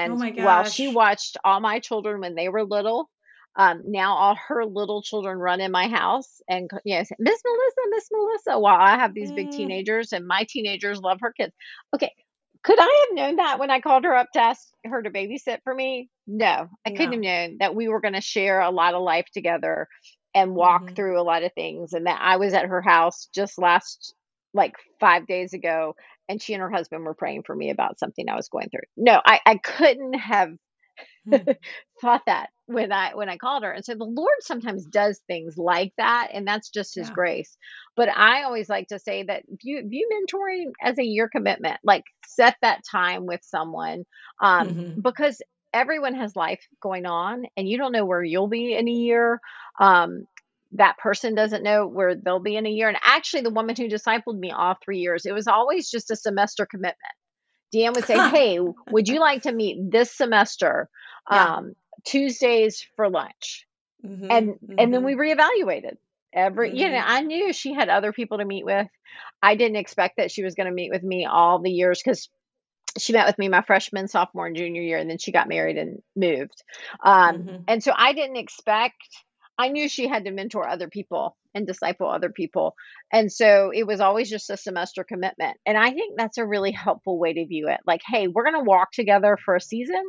Oh 0.06 0.16
and 0.16 0.18
my 0.18 0.32
while 0.36 0.64
she 0.64 0.88
watched 0.88 1.38
all 1.44 1.60
my 1.60 1.80
children 1.80 2.22
when 2.22 2.36
they 2.36 2.50
were 2.50 2.64
little 2.64 3.10
um, 3.58 3.82
now 3.86 4.16
all 4.16 4.36
her 4.48 4.66
little 4.66 5.02
children 5.02 5.38
run 5.38 5.62
in 5.62 5.72
my 5.72 5.88
house 5.88 6.42
and 6.50 6.70
you 6.86 6.96
know 6.98 7.04
say, 7.04 7.16
miss 7.20 7.42
melissa 7.46 7.82
miss 7.92 8.08
melissa 8.12 8.60
while 8.60 8.80
i 8.80 8.98
have 8.98 9.14
these 9.14 9.32
big 9.32 9.50
Mm, 9.58 9.86
teenagers 9.90 10.12
and 10.14 10.28
my 10.28 10.46
teenagers 10.50 11.00
love 11.02 11.20
her 11.22 11.34
kids 11.34 11.54
okay 11.96 12.12
could 12.64 12.80
I 12.80 13.06
have 13.10 13.16
known 13.16 13.36
that 13.38 13.60
when 13.60 13.70
I 13.72 13.80
called 13.80 14.04
her 14.06 14.16
up 14.16 14.32
to 14.34 14.42
ask 14.42 14.68
her 14.86 15.02
to 15.02 15.10
babysit 15.10 15.60
for 15.64 15.74
me? 15.74 16.10
No, 16.28 16.70
I 16.86 16.92
couldn't 16.92 17.14
have 17.14 17.22
known 17.22 17.58
that 17.60 17.76
we 17.76 17.88
were 17.88 18.02
going 18.02 18.14
to 18.16 18.22
share 18.22 18.62
a 18.62 18.72
lot 18.72 18.94
of 18.94 19.02
life 19.04 19.28
together 19.34 19.88
and 20.34 20.56
walk 20.56 20.84
Mhm. 20.84 20.96
through 20.96 21.20
a 21.20 21.24
lot 21.24 21.44
of 21.44 21.54
things, 21.54 21.94
and 21.94 22.06
that 22.08 22.20
I 22.22 22.38
was 22.38 22.54
at 22.54 22.66
her 22.66 22.82
house 22.82 23.28
just 23.34 23.58
last, 23.60 24.16
like, 24.54 24.74
5 25.00 25.28
days 25.28 25.54
ago, 25.54 25.96
and 26.30 26.42
she 26.42 26.54
and 26.54 26.62
her 26.62 26.70
husband 26.72 27.04
were 27.04 27.14
praying 27.14 27.44
for 27.44 27.56
me 27.56 27.70
about 27.70 28.00
something 28.00 28.28
I 28.30 28.36
was 28.36 28.50
going 28.50 28.70
through. 28.70 28.82
No, 28.98 29.22
I 29.26 29.40
I 29.46 29.58
couldn't 29.58 30.14
have 30.16 30.52
Mm. 31.28 31.50
thought 32.02 32.22
that 32.28 32.50
when 32.68 32.92
I 32.92 33.14
when 33.16 33.30
I 33.30 33.38
called 33.38 33.64
her. 33.64 33.72
And 33.72 33.86
so 33.86 33.96
the 33.96 34.04
Lord 34.06 34.36
sometimes 34.42 34.86
does 34.86 35.22
things 35.28 35.56
like 35.58 35.94
that, 35.98 36.30
and 36.34 36.48
that's 36.48 36.70
just 36.70 36.96
his 36.96 37.10
Yeah. 37.10 37.12
grace. 37.12 37.58
But 37.96 38.10
I 38.10 38.44
always 38.44 38.70
like 38.70 38.88
to 38.90 39.00
say 39.00 39.24
that 39.24 39.44
view 39.62 39.84
view 39.88 40.10
mentoring 40.12 40.72
as 40.82 40.98
a 41.00 41.04
year 41.04 41.30
commitment. 41.30 41.80
Like 41.84 42.04
set 42.28 42.56
that 42.62 42.82
time 42.90 43.26
with 43.26 43.42
someone. 43.44 44.04
Um, 44.42 44.78
Mhm. 44.78 45.02
because 45.02 45.42
everyone 45.74 46.16
has 46.16 46.36
life 46.36 46.62
going 46.82 47.06
on 47.06 47.44
and 47.58 47.68
you 47.68 47.78
don't 47.78 47.92
know 47.92 48.06
where 48.06 48.24
you'll 48.24 48.48
be 48.48 48.74
in 48.76 48.88
a 48.88 48.92
year. 48.92 49.40
Um 49.80 50.26
that 50.76 50.98
person 50.98 51.36
doesn't 51.36 51.64
know 51.64 51.88
where 51.88 52.16
they'll 52.16 52.40
be 52.40 52.58
in 52.58 52.66
a 52.66 52.70
year. 52.72 52.90
And 52.90 52.98
actually, 53.04 53.44
the 53.44 53.52
woman 53.52 53.76
who 53.78 53.90
discipled 53.90 54.40
me 54.40 54.52
all 54.52 54.76
three 54.84 55.00
years, 55.00 55.26
it 55.26 55.34
was 55.34 55.48
always 55.48 55.90
just 55.92 56.12
a 56.12 56.16
semester 56.16 56.66
commitment 56.66 56.98
Deanne 57.74 57.96
would 57.96 58.06
say, 58.06 58.20
"Hey, 58.30 58.60
would 58.90 59.08
you 59.08 59.20
like 59.20 59.44
to 59.44 59.52
meet 59.54 59.92
this 59.92 60.12
semester, 60.16 60.90
Yeah. 61.30 61.58
um, 61.58 61.76
Tuesdays 62.06 62.88
for 62.96 63.10
lunch?" 63.10 63.68
Mhm. 64.06 64.32
And 64.32 64.60
and 64.80 64.94
then 64.94 65.04
we 65.04 65.14
Mhm. 65.16 65.20
reevaluated. 65.38 65.98
Every 66.34 66.78
you 66.78 66.90
know, 66.90 66.98
Mhm. 66.98 67.04
I 67.06 67.22
knew 67.22 67.54
she 67.54 67.74
had 67.74 67.90
other 67.90 68.14
people 68.14 68.40
to 68.40 68.46
meet 68.46 68.66
with. 68.66 68.88
I 69.42 69.56
didn't 69.56 69.78
expect 69.78 70.18
that 70.18 70.32
she 70.32 70.44
was 70.44 70.56
going 70.56 70.68
to 70.68 70.74
meet 70.74 70.92
with 70.92 71.04
me 71.04 71.26
all 71.26 71.60
the 71.60 71.72
years 71.72 72.02
because 72.04 72.30
she 72.98 73.14
met 73.14 73.28
with 73.28 73.38
me 73.38 73.50
my 73.50 73.62
freshman, 73.62 74.08
sophomore, 74.08 74.48
and 74.48 74.56
junior 74.56 74.82
year, 74.82 74.98
and 74.98 75.10
then 75.10 75.18
she 75.18 75.32
got 75.32 75.50
married 75.50 75.78
and 75.78 76.02
moved. 76.16 76.64
Um, 77.04 77.48
Mhm. 77.48 77.64
and 77.68 77.84
so 77.84 77.94
I 77.96 78.14
didn't 78.14 78.38
expect. 78.38 78.98
I 79.58 79.70
knew 79.70 79.88
she 79.88 80.08
had 80.08 80.26
to 80.26 80.32
mentor 80.32 80.68
other 80.68 80.90
people 80.90 81.38
and 81.54 81.66
disciple 81.66 82.10
other 82.10 82.30
people. 82.30 82.76
And 83.12 83.32
so 83.32 83.72
it 83.74 83.88
was 83.88 84.02
always 84.02 84.30
just 84.30 84.50
a 84.50 84.58
semester 84.58 85.04
commitment. 85.04 85.58
And 85.66 85.78
I 85.78 85.92
think 85.92 86.16
that's 86.18 86.38
a 86.38 86.46
really 86.46 86.72
helpful 86.72 87.18
way 87.18 87.34
to 87.34 87.48
view 87.48 87.70
it. 87.70 87.80
Like, 87.88 88.02
hey, 88.06 88.28
we're 88.28 88.44
going 88.44 88.62
to 88.62 88.70
walk 88.70 88.92
together 88.92 89.38
for 89.44 89.56
a 89.56 89.62
season. 89.62 90.04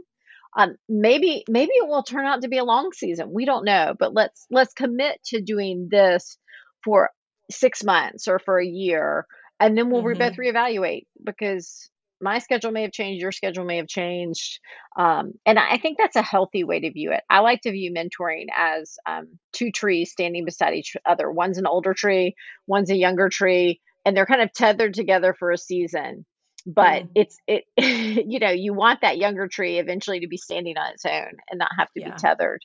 Um, 0.56 0.76
maybe 0.88 1.44
maybe 1.48 1.72
it 1.74 1.86
will 1.86 2.02
turn 2.02 2.24
out 2.24 2.42
to 2.42 2.48
be 2.48 2.58
a 2.58 2.64
long 2.64 2.90
season. 2.94 3.30
We 3.32 3.44
don't 3.44 3.64
know, 3.64 3.94
but 3.98 4.14
let's 4.14 4.46
let's 4.50 4.72
commit 4.72 5.22
to 5.26 5.42
doing 5.42 5.88
this 5.90 6.38
for 6.82 7.10
six 7.50 7.84
months 7.84 8.26
or 8.26 8.38
for 8.38 8.58
a 8.58 8.66
year, 8.66 9.26
and 9.60 9.76
then 9.76 9.90
we'll 9.90 10.02
mm-hmm. 10.02 10.18
both 10.18 10.36
reevaluate 10.36 11.06
because 11.22 11.90
my 12.20 12.38
schedule 12.38 12.72
may 12.72 12.82
have 12.82 12.92
changed, 12.92 13.20
your 13.20 13.32
schedule 13.32 13.64
may 13.64 13.76
have 13.76 13.88
changed. 13.88 14.60
Um, 14.98 15.32
and 15.44 15.58
I 15.58 15.78
think 15.78 15.98
that's 15.98 16.16
a 16.16 16.22
healthy 16.22 16.64
way 16.64 16.80
to 16.80 16.90
view 16.90 17.12
it. 17.12 17.22
I 17.28 17.40
like 17.40 17.62
to 17.62 17.72
view 17.72 17.92
mentoring 17.92 18.46
as 18.56 18.96
um, 19.06 19.38
two 19.52 19.70
trees 19.70 20.12
standing 20.12 20.44
beside 20.44 20.74
each 20.74 20.96
other. 21.04 21.30
One's 21.30 21.58
an 21.58 21.66
older 21.66 21.94
tree, 21.94 22.34
one's 22.66 22.90
a 22.90 22.96
younger 22.96 23.28
tree, 23.28 23.80
and 24.04 24.16
they're 24.16 24.26
kind 24.26 24.42
of 24.42 24.52
tethered 24.52 24.94
together 24.94 25.34
for 25.34 25.50
a 25.50 25.58
season. 25.58 26.24
But 26.68 27.04
mm. 27.04 27.08
it's 27.14 27.36
it, 27.46 27.64
you 28.26 28.40
know, 28.40 28.50
you 28.50 28.74
want 28.74 29.02
that 29.02 29.18
younger 29.18 29.46
tree 29.46 29.78
eventually 29.78 30.20
to 30.20 30.26
be 30.26 30.36
standing 30.36 30.76
on 30.76 30.94
its 30.94 31.04
own 31.04 31.36
and 31.48 31.58
not 31.58 31.70
have 31.78 31.92
to 31.92 32.00
yeah. 32.00 32.10
be 32.10 32.16
tethered 32.16 32.60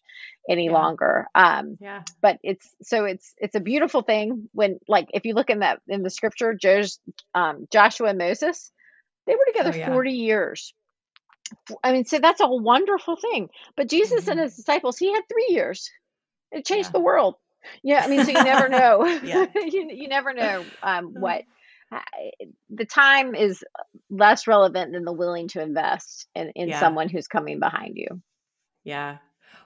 any 0.50 0.66
yeah. 0.66 0.72
longer. 0.72 1.28
Um, 1.36 1.78
yeah. 1.80 2.02
But 2.20 2.40
it's 2.42 2.68
so 2.82 3.06
it's 3.06 3.36
it's 3.38 3.54
a 3.54 3.60
beautiful 3.60 4.02
thing 4.02 4.50
when 4.54 4.80
like 4.88 5.10
if 5.14 5.26
you 5.26 5.36
look 5.36 5.52
in 5.52 5.60
that 5.60 5.82
in 5.88 6.02
the 6.02 6.10
scripture, 6.10 6.56
Joe's, 6.56 7.00
um, 7.36 7.68
Joshua 7.72 8.10
and 8.10 8.18
Moses 8.18 8.72
they 9.28 9.34
were 9.34 9.46
together 9.46 9.72
oh, 9.74 9.78
yeah. 9.78 9.88
40 9.88 10.12
years. 10.12 10.74
I 11.84 11.92
mean, 11.92 12.06
so 12.06 12.20
that's 12.20 12.42
a 12.42 12.48
wonderful 12.48 13.18
thing. 13.18 13.50
But 13.76 13.90
Jesus 13.90 14.22
mm-hmm. 14.22 14.32
and 14.32 14.40
his 14.40 14.56
disciples, 14.56 14.98
he 14.98 15.12
had 15.12 15.24
three 15.28 15.48
years. 15.50 15.90
It 16.52 16.66
changed 16.66 16.90
yeah. 16.90 16.94
the 16.94 17.02
world. 17.02 17.36
Yeah, 17.84 18.02
I 18.04 18.08
mean, 18.08 18.24
so 18.24 18.32
you 18.32 18.44
never 18.44 18.70
know. 18.70 19.06
you, 19.56 19.90
you 19.92 20.08
never 20.08 20.34
know 20.34 20.66
um, 20.82 21.14
what 21.14 21.44
the 22.70 22.86
time 22.86 23.36
is 23.36 23.64
less 24.10 24.48
relevant 24.48 24.94
than 24.94 25.04
the 25.04 25.12
willing 25.12 25.50
to 25.50 25.62
invest 25.62 26.28
in, 26.36 26.52
in 26.56 26.70
yeah. 26.70 26.80
someone 26.80 27.10
who's 27.10 27.28
coming 27.28 27.60
behind 27.60 27.98
you. 27.98 28.22
Yeah, 28.84 29.18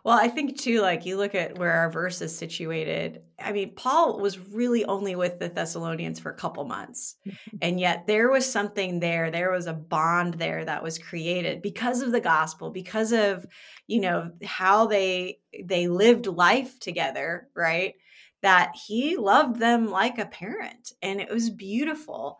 well, 0.05 0.19
I 0.19 0.27
think 0.27 0.59
too, 0.59 0.81
like 0.81 1.07
you 1.07 1.17
look 1.17 1.33
at 1.33 1.57
where 1.57 1.73
our 1.73 1.91
verse 1.91 2.21
is 2.21 2.37
situated. 2.37 3.23
I 3.39 3.51
mean, 3.51 3.73
Paul 3.73 4.19
was 4.19 4.37
really 4.37 4.85
only 4.85 5.15
with 5.15 5.39
the 5.39 5.49
Thessalonians 5.49 6.19
for 6.19 6.29
a 6.29 6.35
couple 6.35 6.63
months. 6.65 7.15
Mm-hmm. 7.27 7.57
And 7.63 7.79
yet 7.79 8.05
there 8.05 8.29
was 8.29 8.49
something 8.49 8.99
there. 8.99 9.31
There 9.31 9.51
was 9.51 9.65
a 9.65 9.73
bond 9.73 10.35
there 10.35 10.63
that 10.63 10.83
was 10.83 10.99
created 10.99 11.63
because 11.63 12.03
of 12.03 12.11
the 12.11 12.21
gospel, 12.21 12.69
because 12.69 13.13
of, 13.13 13.47
you 13.87 13.99
know, 13.99 14.29
how 14.43 14.85
they 14.85 15.39
they 15.63 15.87
lived 15.87 16.27
life 16.27 16.79
together, 16.79 17.49
right? 17.55 17.95
That 18.43 18.75
he 18.75 19.17
loved 19.17 19.59
them 19.59 19.89
like 19.89 20.19
a 20.19 20.27
parent. 20.27 20.91
And 21.01 21.19
it 21.19 21.31
was 21.31 21.49
beautiful. 21.49 22.37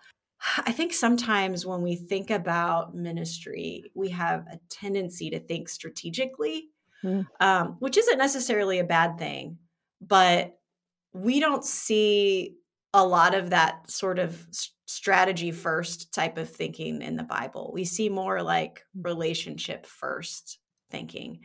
I 0.59 0.71
think 0.71 0.93
sometimes 0.93 1.65
when 1.65 1.81
we 1.81 1.95
think 1.95 2.29
about 2.29 2.93
ministry, 2.93 3.85
we 3.95 4.09
have 4.09 4.41
a 4.41 4.59
tendency 4.69 5.31
to 5.31 5.39
think 5.39 5.67
strategically 5.67 6.69
mm. 7.03 7.25
um, 7.39 7.75
which 7.79 7.97
isn't 7.97 8.17
necessarily 8.17 8.79
a 8.79 8.83
bad 8.83 9.17
thing, 9.17 9.57
but 10.01 10.57
we 11.13 11.39
don't 11.39 11.63
see 11.63 12.55
a 12.93 13.05
lot 13.05 13.35
of 13.35 13.49
that 13.49 13.89
sort 13.89 14.19
of 14.19 14.45
strategy 14.85 15.51
first 15.51 16.13
type 16.13 16.37
of 16.37 16.49
thinking 16.49 17.01
in 17.01 17.15
the 17.15 17.23
Bible. 17.23 17.71
We 17.73 17.85
see 17.85 18.09
more 18.09 18.41
like 18.41 18.83
mm. 18.97 19.05
relationship 19.05 19.85
first 19.85 20.59
thinking. 20.91 21.39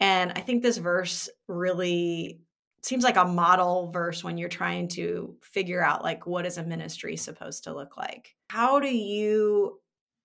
And 0.00 0.32
I 0.34 0.40
think 0.40 0.62
this 0.62 0.78
verse 0.78 1.28
really 1.46 2.40
seems 2.82 3.04
like 3.04 3.16
a 3.16 3.24
model 3.24 3.90
verse 3.92 4.24
when 4.24 4.38
you're 4.38 4.48
trying 4.48 4.88
to 4.88 5.36
figure 5.42 5.82
out 5.82 6.02
like 6.02 6.26
what 6.26 6.46
is 6.46 6.56
a 6.56 6.62
ministry 6.62 7.16
supposed 7.16 7.64
to 7.64 7.74
look 7.74 7.96
like. 7.96 8.34
How 8.48 8.80
do 8.80 8.88
you 8.88 9.78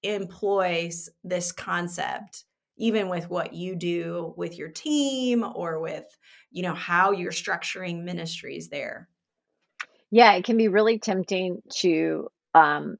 employ 0.03 0.89
this 1.23 1.51
concept 1.51 2.45
even 2.77 3.09
with 3.09 3.29
what 3.29 3.53
you 3.53 3.75
do 3.75 4.33
with 4.37 4.57
your 4.57 4.69
team 4.69 5.43
or 5.43 5.79
with 5.79 6.05
you 6.51 6.63
know 6.63 6.73
how 6.73 7.11
you're 7.11 7.31
structuring 7.31 8.03
ministries 8.03 8.69
there? 8.69 9.07
Yeah 10.11 10.33
it 10.33 10.45
can 10.45 10.57
be 10.57 10.67
really 10.67 10.99
tempting 10.99 11.61
to 11.77 12.29
um 12.53 12.97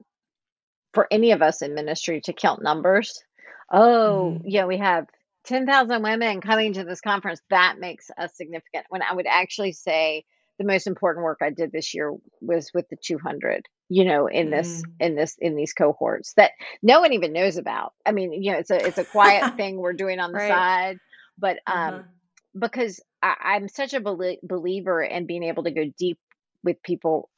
for 0.94 1.08
any 1.12 1.32
of 1.32 1.42
us 1.42 1.62
in 1.62 1.76
ministry 1.76 2.22
to 2.22 2.34
count 2.34 2.62
numbers. 2.62 3.24
Oh 3.72 4.36
mm-hmm. 4.36 4.48
yeah 4.48 4.66
we 4.66 4.78
have 4.78 5.08
10,000 5.46 6.02
women 6.02 6.42
coming 6.42 6.74
to 6.74 6.84
this 6.84 7.02
conference. 7.02 7.40
That 7.52 7.76
makes 7.80 8.10
us 8.18 8.36
significant. 8.36 8.86
When 8.90 9.02
i 9.02 9.14
would 9.14 9.28
actually 9.28 9.74
say 9.74 10.26
the 10.58 10.66
most 10.66 10.88
important 10.88 11.24
work 11.24 11.40
i 11.42 11.50
did 11.50 11.72
this 11.72 11.94
year 11.94 12.14
was 12.42 12.72
with 12.74 12.88
the 12.90 12.98
200 13.04 13.68
you 13.90 14.04
know 14.04 14.28
in 14.28 14.50
this 14.50 14.82
mm. 14.82 14.92
in 15.00 15.16
this 15.16 15.36
in 15.40 15.56
these 15.56 15.74
cohorts 15.74 16.34
that 16.34 16.52
no 16.82 17.02
one 17.02 17.14
even 17.14 17.34
knows 17.34 17.58
about 17.58 17.94
i 18.06 18.12
mean 18.12 18.34
you 18.34 18.52
know 18.52 18.58
it's 18.58 18.72
a 18.72 18.86
it's 18.86 18.98
a 18.98 19.06
quiet 19.06 19.56
thing 19.58 19.78
we're 19.78 19.94
doing 19.94 20.20
on 20.20 20.32
the 20.32 20.40
right. 20.40 20.50
side 20.50 20.98
but 21.38 21.58
um 21.68 21.78
uh-huh. 21.78 22.02
because 22.58 23.02
I, 23.22 23.56
am 23.56 23.68
such 23.68 23.94
a 23.94 24.00
belie- 24.00 24.40
believer 24.44 25.02
in 25.02 25.26
being 25.26 25.44
able 25.44 25.64
to 25.64 25.72
go 25.72 25.86
deep 25.98 26.20
with 26.64 26.82
people 26.84 27.30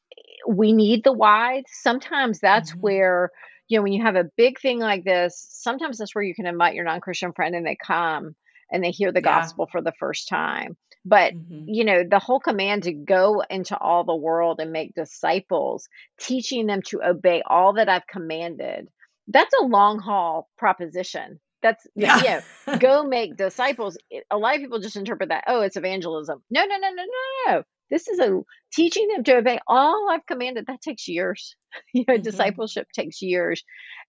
we 0.48 0.72
need 0.72 1.04
the 1.04 1.14
wide 1.14 1.66
sometimes 1.68 2.40
that's 2.40 2.72
mm-hmm. 2.72 2.82
where 2.82 3.32
you 3.68 3.78
know 3.78 3.84
when 3.84 3.94
you 3.94 4.04
have 4.04 4.16
a 4.16 4.30
big 4.38 4.60
thing 4.60 4.80
like 4.80 5.04
this 5.04 5.46
sometimes 5.50 5.98
that's 5.98 6.16
where 6.16 6.24
you 6.24 6.36
can 6.36 6.46
invite 6.46 6.76
your 6.76 6.86
non-christian 6.86 7.34
friend 7.34 7.56
and 7.56 7.66
they 7.66 7.76
come 7.76 8.36
and 8.72 8.84
they 8.84 8.92
hear 8.92 9.12
the 9.12 9.20
yeah. 9.20 9.40
gospel 9.40 9.68
for 9.72 9.82
the 9.82 9.94
first 10.00 10.28
time 10.28 10.78
but, 11.08 11.34
mm-hmm. 11.34 11.64
you 11.68 11.86
know, 11.86 12.04
the 12.04 12.20
whole 12.20 12.42
command 12.42 12.84
to 12.84 12.92
go 12.92 13.42
into 13.50 13.78
all 13.78 14.04
the 14.04 14.16
world 14.16 14.60
and 14.60 14.74
make 14.74 14.94
disciples, 14.94 15.88
teaching 16.20 16.66
them 16.68 16.82
to 16.88 17.02
obey 17.02 17.42
all 17.48 17.74
that 17.74 17.88
I've 17.88 18.08
commanded, 18.08 18.90
that's 19.30 19.54
a 19.62 19.66
long 19.66 20.00
haul 20.00 20.50
proposition. 20.58 21.40
That's, 21.62 21.88
yeah, 21.96 22.42
you 22.68 22.74
know, 22.74 22.78
go 22.78 23.04
make 23.08 23.38
disciples. 23.38 23.98
A 24.30 24.38
lot 24.38 24.56
of 24.56 24.62
people 24.62 24.80
just 24.80 24.98
interpret 24.98 25.30
that, 25.30 25.46
oh, 25.48 25.62
it's 25.62 25.78
evangelism. 25.78 26.44
No, 26.50 26.66
no, 26.66 26.76
no, 26.76 26.90
no, 26.90 27.04
no, 27.04 27.54
no. 27.54 27.64
This 27.90 28.10
is 28.10 28.20
a 28.20 28.42
teaching 28.74 29.08
them 29.08 29.24
to 29.24 29.38
obey 29.38 29.60
all 29.66 30.10
I've 30.12 30.26
commanded. 30.26 30.66
That 30.68 30.82
takes 30.82 31.08
years. 31.08 31.56
you 31.94 32.04
know, 32.06 32.16
mm-hmm. 32.16 32.24
discipleship 32.24 32.88
takes 32.94 33.22
years. 33.22 33.64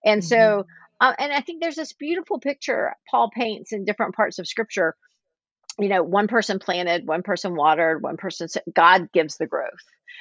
And 0.04 0.20
mm-hmm. 0.20 0.28
so, 0.28 0.64
uh, 1.00 1.12
and 1.18 1.32
I 1.32 1.40
think 1.40 1.62
there's 1.62 1.76
this 1.76 1.92
beautiful 1.92 2.40
picture 2.40 2.94
Paul 3.10 3.30
paints 3.34 3.72
in 3.72 3.84
different 3.84 4.14
parts 4.14 4.38
of 4.38 4.46
scripture 4.46 4.94
you 5.78 5.88
know, 5.88 6.02
one 6.02 6.26
person 6.26 6.58
planted, 6.58 7.06
one 7.06 7.22
person 7.22 7.54
watered, 7.54 8.02
one 8.02 8.16
person, 8.16 8.48
God 8.74 9.12
gives 9.12 9.36
the 9.36 9.46
growth. 9.46 9.70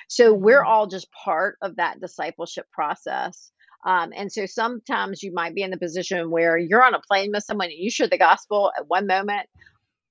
So 0.08 0.34
we're 0.34 0.60
mm-hmm. 0.60 0.70
all 0.70 0.88
just 0.88 1.12
part 1.12 1.58
of 1.62 1.78
that 1.78 2.00
discipleship 2.00 2.68
process. 2.72 3.52
Um, 3.86 4.12
and 4.16 4.32
so 4.32 4.46
sometimes 4.46 5.24
you 5.24 5.34
might 5.34 5.56
be 5.56 5.64
in 5.64 5.72
the 5.72 5.78
position 5.78 6.30
where 6.30 6.58
you're 6.58 6.84
on 6.84 6.94
a 6.94 7.00
plane 7.00 7.32
with 7.34 7.44
someone 7.44 7.68
and 7.68 7.78
you 7.78 7.90
share 7.90 8.08
the 8.08 8.18
gospel 8.18 8.72
at 8.78 8.88
one 8.88 9.08
moment. 9.08 9.48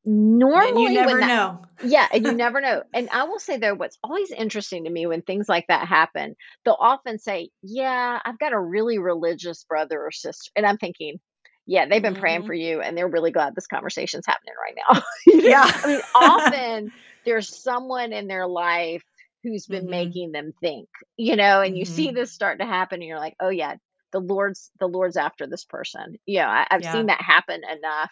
Normally, 0.09 0.87
and 0.87 0.95
you 0.95 1.01
never 1.01 1.19
that, 1.19 1.27
know. 1.27 1.63
yeah, 1.85 2.07
and 2.13 2.25
you 2.25 2.33
never 2.37 2.61
know. 2.61 2.83
And 2.95 3.11
I 3.11 3.25
will 3.25 3.41
say 3.41 3.59
though, 3.59 3.75
what's 3.75 3.99
always 4.05 4.31
interesting 4.31 4.85
to 4.85 4.91
me 4.91 5.07
when 5.07 5.23
things 5.23 5.49
like 5.49 5.67
that 5.67 5.89
happen, 5.89 6.37
they'll 6.65 6.77
often 6.79 7.19
say, 7.19 7.51
"Yeah, 7.63 8.21
I've 8.25 8.39
got 8.39 8.53
a 8.53 8.61
really 8.61 8.99
religious 8.99 9.65
brother 9.65 10.01
or 10.01 10.13
sister," 10.13 10.53
and 10.55 10.65
I'm 10.65 10.79
thinking, 10.79 11.19
yeah, 11.67 11.87
they've 11.87 12.01
been 12.01 12.13
mm-hmm. 12.13 12.21
praying 12.21 12.47
for 12.47 12.55
you 12.55 12.81
and 12.81 12.97
they're 12.97 13.09
really 13.09 13.33
glad 13.33 13.55
this 13.55 13.67
conversation's 13.67 14.25
happening 14.27 14.55
right 14.63 14.77
now. 14.89 15.03
yeah. 15.27 15.69
I 15.75 15.87
mean, 15.87 16.01
often 16.15 16.93
there's 17.25 17.55
someone 17.55 18.13
in 18.13 18.29
their 18.29 18.47
life 18.47 19.03
who's 19.43 19.67
been 19.67 19.83
mm-hmm. 19.83 19.91
making 19.91 20.33
them 20.33 20.53
think, 20.61 20.89
you 21.17 21.35
know, 21.35 21.61
and 21.61 21.77
you 21.77 21.85
mm-hmm. 21.85 21.95
see 21.95 22.11
this 22.13 22.33
start 22.33 22.61
to 22.61 22.67
happen 22.67 23.01
and 23.01 23.09
you're 23.09 23.19
like, 23.19 23.35
oh 23.41 23.49
yeah, 23.49 23.75
the 24.13 24.21
Lord's 24.21 24.71
the 24.79 24.87
Lord's 24.87 25.17
after 25.17 25.49
this 25.49 25.65
person. 25.65 26.19
You 26.25 26.41
know, 26.41 26.47
I, 26.47 26.67
have 26.71 26.83
yeah. 26.83 26.93
seen 26.93 27.07
that 27.07 27.21
happen 27.21 27.63
enough. 27.65 28.11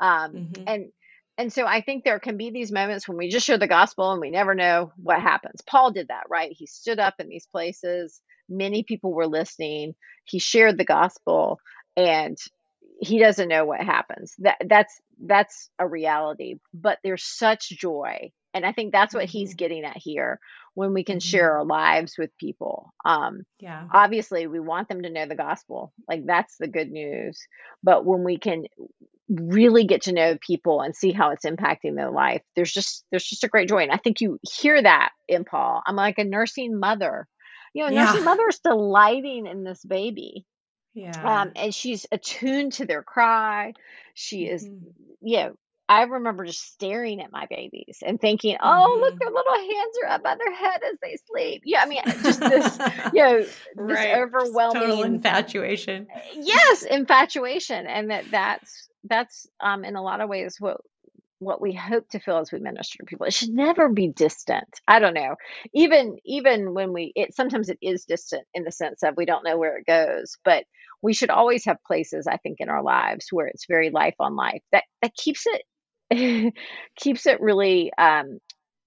Um, 0.00 0.32
mm-hmm. 0.32 0.64
and 0.66 0.92
and 1.36 1.52
so 1.52 1.66
I 1.66 1.80
think 1.80 2.04
there 2.04 2.20
can 2.20 2.36
be 2.36 2.50
these 2.50 2.70
moments 2.70 3.08
when 3.08 3.16
we 3.16 3.28
just 3.28 3.46
share 3.46 3.58
the 3.58 3.66
gospel 3.66 4.12
and 4.12 4.20
we 4.20 4.30
never 4.30 4.54
know 4.54 4.92
what 4.96 5.20
happens. 5.20 5.60
Paul 5.66 5.90
did 5.90 6.08
that, 6.08 6.24
right? 6.28 6.52
He 6.52 6.66
stood 6.66 7.00
up 7.00 7.14
in 7.18 7.28
these 7.28 7.46
places. 7.46 8.20
Many 8.48 8.82
people 8.84 9.12
were 9.12 9.26
listening. 9.26 9.94
He 10.24 10.38
shared 10.38 10.78
the 10.78 10.84
gospel 10.84 11.58
and 11.96 12.38
he 13.00 13.18
doesn't 13.18 13.48
know 13.48 13.64
what 13.64 13.80
happens. 13.80 14.34
That 14.38 14.58
that's 14.66 15.00
that's 15.20 15.70
a 15.78 15.86
reality, 15.86 16.56
but 16.72 16.98
there's 17.02 17.24
such 17.24 17.68
joy. 17.70 18.30
And 18.52 18.64
I 18.64 18.70
think 18.70 18.92
that's 18.92 19.12
what 19.14 19.24
he's 19.24 19.50
mm-hmm. 19.50 19.56
getting 19.56 19.84
at 19.84 19.96
here 19.96 20.38
when 20.74 20.94
we 20.94 21.02
can 21.02 21.18
mm-hmm. 21.18 21.28
share 21.28 21.56
our 21.56 21.64
lives 21.64 22.14
with 22.16 22.36
people. 22.38 22.92
Um, 23.04 23.42
yeah. 23.58 23.88
Obviously, 23.92 24.46
we 24.46 24.60
want 24.60 24.88
them 24.88 25.02
to 25.02 25.10
know 25.10 25.26
the 25.26 25.34
gospel. 25.34 25.92
Like, 26.08 26.24
that's 26.24 26.56
the 26.58 26.68
good 26.68 26.90
news. 26.90 27.40
But 27.82 28.04
when 28.04 28.22
we 28.22 28.38
can 28.38 28.66
really 29.28 29.84
get 29.84 30.02
to 30.02 30.12
know 30.12 30.36
people 30.40 30.80
and 30.80 30.94
see 30.94 31.12
how 31.12 31.30
it's 31.30 31.44
impacting 31.44 31.96
their 31.96 32.10
life, 32.10 32.42
there's 32.56 32.72
just 32.72 33.04
there's 33.10 33.24
just 33.24 33.44
a 33.44 33.48
great 33.48 33.68
joy. 33.68 33.82
And 33.82 33.92
I 33.92 33.96
think 33.96 34.20
you 34.20 34.38
hear 34.42 34.80
that 34.80 35.10
in 35.28 35.44
Paul. 35.44 35.82
I'm 35.86 35.96
like 35.96 36.18
a 36.18 36.24
nursing 36.24 36.78
mother. 36.78 37.26
You 37.72 37.84
know, 37.84 37.90
yeah. 37.90 38.04
nursing 38.04 38.24
mother 38.24 38.48
is 38.48 38.60
delighting 38.60 39.46
in 39.46 39.64
this 39.64 39.84
baby. 39.84 40.46
Yeah. 40.94 41.40
Um, 41.40 41.52
and 41.56 41.74
she's 41.74 42.06
attuned 42.12 42.74
to 42.74 42.86
their 42.86 43.02
cry. 43.02 43.74
She 44.14 44.44
is, 44.44 44.64
mm-hmm. 44.64 44.90
you 45.22 45.36
know, 45.38 45.56
I 45.88 46.04
remember 46.04 46.46
just 46.46 46.72
staring 46.72 47.20
at 47.20 47.30
my 47.30 47.46
babies 47.50 47.98
and 48.04 48.18
thinking, 48.18 48.56
"Oh, 48.62 48.90
mm-hmm. 48.90 49.00
look, 49.00 49.18
their 49.18 49.30
little 49.30 49.54
hands 49.54 49.96
are 50.02 50.10
up 50.12 50.22
by 50.22 50.34
their 50.36 50.54
head 50.54 50.80
as 50.82 50.98
they 51.02 51.18
sleep." 51.30 51.62
Yeah, 51.66 51.82
I 51.82 51.86
mean, 51.86 52.00
just 52.22 52.40
this, 52.40 52.78
you 53.12 53.22
know, 53.22 53.38
this 53.40 53.58
right. 53.76 54.16
overwhelming 54.16 54.80
total 54.80 55.02
infatuation. 55.02 56.06
Yes, 56.34 56.84
infatuation, 56.84 57.86
and 57.86 58.10
that 58.10 58.24
that's 58.30 58.88
that's 59.04 59.46
um 59.60 59.84
in 59.84 59.96
a 59.96 60.02
lot 60.02 60.20
of 60.20 60.28
ways 60.28 60.56
what 60.58 60.78
what 61.40 61.60
we 61.60 61.74
hope 61.74 62.08
to 62.08 62.18
feel 62.18 62.38
as 62.38 62.50
we 62.50 62.58
minister 62.58 62.98
to 62.98 63.04
people. 63.04 63.26
It 63.26 63.34
should 63.34 63.50
never 63.50 63.88
be 63.88 64.08
distant. 64.08 64.80
I 64.88 64.98
don't 64.98 65.14
know. 65.14 65.36
Even 65.74 66.16
even 66.24 66.74
when 66.74 66.92
we 66.92 67.12
it 67.14 67.34
sometimes 67.34 67.68
it 67.68 67.78
is 67.82 68.04
distant 68.04 68.46
in 68.54 68.64
the 68.64 68.72
sense 68.72 69.02
of 69.02 69.16
we 69.16 69.26
don't 69.26 69.44
know 69.44 69.58
where 69.58 69.76
it 69.76 69.86
goes, 69.86 70.36
but 70.44 70.64
we 71.02 71.12
should 71.12 71.30
always 71.30 71.66
have 71.66 71.76
places 71.86 72.26
I 72.26 72.38
think 72.38 72.56
in 72.60 72.68
our 72.68 72.82
lives 72.82 73.26
where 73.30 73.46
it's 73.46 73.66
very 73.66 73.90
life 73.90 74.14
on 74.18 74.36
life. 74.36 74.62
That 74.72 74.84
that 75.02 75.14
keeps 75.14 75.46
it 75.46 76.54
keeps 76.96 77.26
it 77.26 77.40
really 77.40 77.92
um, 77.98 78.38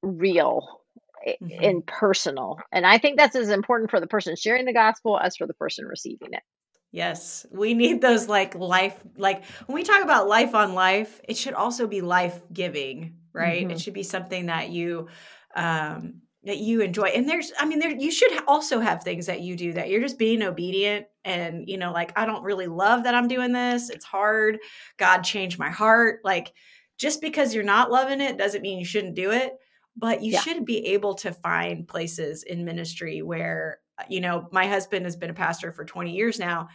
real 0.01 0.81
mm-hmm. 1.27 1.63
and 1.63 1.85
personal. 1.85 2.59
And 2.71 2.85
I 2.85 2.97
think 2.97 3.17
that's 3.17 3.35
as 3.35 3.49
important 3.49 3.91
for 3.91 3.99
the 3.99 4.07
person 4.07 4.35
sharing 4.35 4.65
the 4.65 4.73
gospel 4.73 5.19
as 5.19 5.35
for 5.35 5.47
the 5.47 5.53
person 5.53 5.85
receiving 5.85 6.33
it. 6.33 6.43
Yes, 6.91 7.45
we 7.51 7.73
need 7.73 8.01
those 8.01 8.27
like 8.27 8.55
life, 8.55 8.97
like 9.17 9.43
when 9.65 9.75
we 9.75 9.83
talk 9.83 10.03
about 10.03 10.27
life 10.27 10.55
on 10.55 10.73
life, 10.73 11.19
it 11.27 11.37
should 11.37 11.53
also 11.53 11.85
be 11.85 12.01
life 12.01 12.41
giving, 12.51 13.17
right? 13.33 13.63
Mm-hmm. 13.63 13.71
It 13.71 13.81
should 13.81 13.93
be 13.93 14.03
something 14.03 14.47
that 14.47 14.69
you, 14.69 15.07
um, 15.55 16.21
that 16.43 16.57
you 16.57 16.81
enjoy. 16.81 17.07
And 17.07 17.27
there's, 17.27 17.51
I 17.59 17.65
mean, 17.65 17.79
there, 17.79 17.91
you 17.91 18.09
should 18.09 18.31
also 18.47 18.79
have 18.79 19.03
things 19.03 19.25
that 19.25 19.41
you 19.41 19.57
do 19.57 19.73
that 19.73 19.89
you're 19.89 20.01
just 20.01 20.17
being 20.17 20.41
obedient 20.41 21.07
and, 21.25 21.67
you 21.67 21.77
know, 21.77 21.91
like, 21.91 22.17
I 22.17 22.25
don't 22.25 22.43
really 22.43 22.67
love 22.67 23.03
that 23.03 23.13
I'm 23.13 23.27
doing 23.27 23.51
this. 23.51 23.89
It's 23.89 24.05
hard. 24.05 24.59
God 24.97 25.23
changed 25.23 25.59
my 25.59 25.69
heart. 25.69 26.21
Like, 26.23 26.53
just 26.97 27.21
because 27.21 27.53
you're 27.53 27.63
not 27.63 27.91
loving 27.91 28.21
it 28.21 28.37
doesn't 28.37 28.61
mean 28.61 28.79
you 28.79 28.85
shouldn't 28.85 29.15
do 29.15 29.31
it 29.31 29.53
but 29.97 30.21
you 30.21 30.33
yeah. 30.33 30.41
should 30.41 30.63
be 30.63 30.85
able 30.87 31.15
to 31.15 31.33
find 31.33 31.87
places 31.87 32.43
in 32.43 32.63
ministry 32.63 33.21
where 33.21 33.79
you 34.09 34.21
know 34.21 34.47
my 34.51 34.67
husband 34.67 35.05
has 35.05 35.15
been 35.15 35.29
a 35.29 35.33
pastor 35.33 35.71
for 35.71 35.85
20 35.85 36.11
years 36.11 36.39
now 36.39 36.67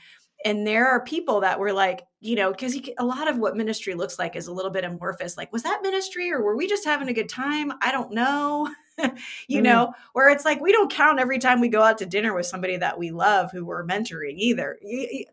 and 0.45 0.67
there 0.67 0.89
are 0.89 1.05
people 1.05 1.41
that 1.41 1.59
were 1.59 1.73
like 1.73 2.03
you 2.21 2.35
know 2.35 2.51
because 2.51 2.77
a 2.99 3.05
lot 3.05 3.29
of 3.29 3.39
what 3.39 3.57
ministry 3.57 3.95
looks 3.95 4.19
like 4.19 4.37
is 4.37 4.47
a 4.47 4.53
little 4.53 4.71
bit 4.71 4.85
amorphous 4.85 5.37
like 5.37 5.53
was 5.53 5.63
that 5.63 5.81
ministry 5.83 6.31
or 6.33 6.43
were 6.43 6.57
we 6.57 6.67
just 6.67 6.85
having 6.85 7.09
a 7.09 7.13
good 7.13 7.29
time 7.29 7.73
i 7.81 7.93
don't 7.93 8.13
know 8.13 8.69
you 9.49 9.61
mm. 9.61 9.63
know 9.63 9.93
where 10.13 10.29
it's 10.29 10.45
like 10.45 10.61
we 10.61 10.73
don't 10.73 10.93
count 10.93 11.21
every 11.21 11.39
time 11.39 11.61
we 11.61 11.69
go 11.69 11.83
out 11.83 11.99
to 11.99 12.07
dinner 12.07 12.35
with 12.35 12.47
somebody 12.47 12.77
that 12.77 12.99
we 12.99 13.11
love 13.11 13.51
who 13.51 13.65
we're 13.65 13.87
mentoring 13.87 14.35
either 14.37 14.79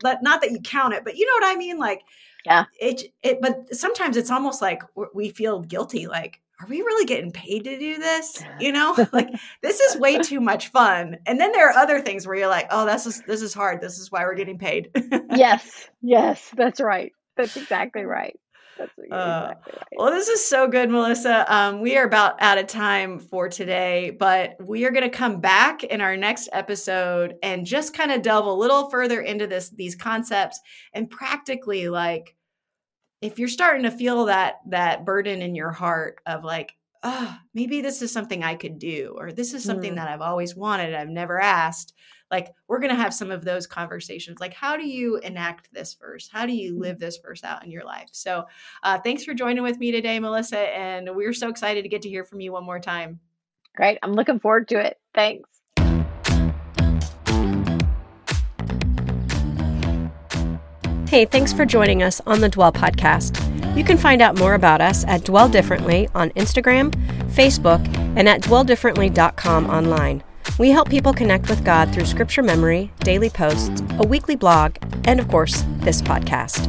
But 0.02 0.24
not 0.24 0.42
that 0.42 0.52
you 0.52 0.60
count 0.62 0.94
it 0.94 1.04
but 1.04 1.18
you 1.18 1.26
know 1.26 1.46
what 1.46 1.56
i 1.56 1.58
mean 1.58 1.78
like 1.78 2.04
yeah. 2.46 2.66
It 2.80 3.14
it 3.22 3.42
but 3.42 3.76
sometimes 3.76 4.18
it's 4.18 4.32
almost 4.32 4.62
like 4.62 4.82
we 5.14 5.30
feel 5.30 5.62
guilty 5.62 6.08
like 6.08 6.40
are 6.62 6.68
we 6.68 6.82
really 6.82 7.06
getting 7.06 7.32
paid 7.32 7.64
to 7.64 7.80
do 7.80 7.98
this? 7.98 8.44
You 8.60 8.72
know, 8.72 8.96
like 9.14 9.30
this 9.62 9.80
is 9.80 9.98
way 9.98 10.18
too 10.18 10.42
much 10.42 10.70
fun. 10.70 11.18
And 11.26 11.40
then 11.40 11.52
there 11.52 11.70
are 11.70 11.78
other 11.78 12.02
things 12.02 12.28
where 12.28 12.36
you're 12.36 12.48
like, 12.48 12.68
oh, 12.72 12.86
this 12.86 13.06
is 13.06 13.22
this 13.28 13.42
is 13.42 13.54
hard. 13.54 13.82
This 13.82 13.98
is 13.98 14.12
why 14.12 14.24
we're 14.24 14.36
getting 14.36 14.58
paid. 14.58 14.90
yes, 15.36 15.90
yes, 16.02 16.50
that's 16.56 16.82
right. 16.82 17.14
That's 17.38 17.56
exactly 17.56 18.04
right. 18.04 18.38
That's 18.78 18.92
uh, 19.00 19.04
exactly 19.04 19.74
right. 19.74 19.88
Well, 19.98 20.12
this 20.12 20.28
is 20.28 20.46
so 20.46 20.68
good, 20.68 20.90
Melissa. 20.90 21.46
Um, 21.54 21.82
we 21.82 21.98
are 21.98 22.06
about 22.06 22.42
out 22.42 22.58
of 22.58 22.68
time 22.68 23.20
for 23.20 23.48
today, 23.48 24.16
but 24.18 24.56
we 24.66 24.86
are 24.86 24.92
going 24.92 25.10
to 25.10 25.18
come 25.18 25.40
back 25.40 25.84
in 25.84 26.02
our 26.02 26.18
next 26.18 26.50
episode 26.52 27.36
and 27.42 27.66
just 27.66 27.94
kind 27.94 28.12
of 28.12 28.22
delve 28.22 28.46
a 28.46 28.54
little 28.54 28.90
further 28.90 29.22
into 29.22 29.48
this 29.48 29.70
these 29.70 29.96
concepts 29.96 30.60
and 30.94 31.10
practically 31.10 31.88
like 31.88 32.36
if 33.22 33.38
you're 33.38 33.48
starting 33.48 33.84
to 33.84 33.92
feel 33.92 34.26
that 34.26 34.60
that 34.68 35.06
burden 35.06 35.42
in 35.42 35.56
your 35.56 35.72
heart 35.72 36.20
of 36.26 36.44
like 36.44 36.76
oh 37.04 37.38
maybe 37.54 37.82
this 37.82 38.02
is 38.02 38.12
something 38.12 38.44
i 38.44 38.56
could 38.56 38.78
do 38.78 39.16
or 39.18 39.32
this 39.32 39.54
is 39.54 39.64
something 39.64 39.94
mm. 39.94 39.96
that 39.96 40.10
i've 40.10 40.22
always 40.22 40.56
wanted 40.56 40.94
i've 40.94 41.10
never 41.10 41.40
asked 41.40 41.94
like 42.32 42.54
we're 42.68 42.80
going 42.80 42.96
to 42.96 43.02
have 43.02 43.14
some 43.14 43.32
of 43.32 43.44
those 43.44 43.66
conversations 43.66 44.40
like 44.40 44.54
how 44.54 44.78
do 44.78 44.88
you 44.88 45.18
enact 45.18 45.74
this 45.74 45.96
verse? 45.96 46.30
How 46.32 46.46
do 46.46 46.54
you 46.54 46.76
mm. 46.76 46.80
live 46.80 47.00
this 47.00 47.18
verse 47.18 47.44
out 47.44 47.64
in 47.64 47.72
your 47.72 47.84
life? 47.84 48.10
So 48.12 48.46
uh, 48.84 49.00
thanks 49.00 49.24
for 49.24 49.34
joining 49.34 49.64
with 49.64 49.80
me 49.80 49.92
today 49.92 50.20
melissa 50.20 50.60
and 50.60 51.10
we're 51.16 51.34
so 51.34 51.50
excited 51.50 51.84
to 51.84 51.90
get 51.90 52.04
to 52.04 52.10
hear 52.10 52.24
from 52.24 52.42
you 52.42 52.52
one 52.52 52.66
more 52.66 52.80
time. 52.80 53.20
Great 53.76 54.00
i'm 54.04 54.14
looking 54.14 54.40
forward 54.40 54.68
to 54.70 54.80
it. 54.80 55.00
Thanks 55.14 55.59
Hey, 61.10 61.26
thanks 61.26 61.52
for 61.52 61.66
joining 61.66 62.04
us 62.04 62.22
on 62.28 62.40
the 62.40 62.50
Dwell 62.50 62.72
podcast. 62.72 63.36
You 63.76 63.84
can 63.84 63.98
find 63.98 64.22
out 64.22 64.38
more 64.38 64.54
about 64.54 64.80
us 64.80 65.04
at 65.06 65.24
Dwell 65.24 65.50
Differently 65.50 66.08
on 66.14 66.30
Instagram, 66.32 66.92
Facebook, 67.32 67.84
and 68.16 68.30
at 68.30 68.42
dwelldifferently.com 68.42 69.72
online. 69.72 70.24
We 70.60 70.70
help 70.70 70.88
people 70.88 71.12
connect 71.12 71.50
with 71.50 71.66
God 71.66 71.92
through 71.92 72.06
scripture 72.06 72.44
memory, 72.44 72.92
daily 73.00 73.32
posts, 73.32 73.82
a 73.98 74.06
weekly 74.06 74.36
blog, 74.36 74.76
and 75.06 75.20
of 75.20 75.28
course, 75.30 75.64
this 75.80 76.00
podcast. 76.00 76.68